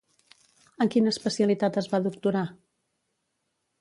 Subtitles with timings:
[0.85, 2.45] En quina especialitat es va doctorar?